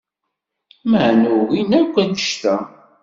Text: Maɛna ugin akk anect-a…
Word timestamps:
Maɛna 0.89 1.29
ugin 1.39 1.71
akk 1.79 1.93
anect-a… 2.01 2.55